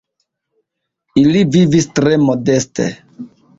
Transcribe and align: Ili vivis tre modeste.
Ili 1.25 1.45
vivis 1.57 1.89
tre 2.01 2.17
modeste. 2.25 2.91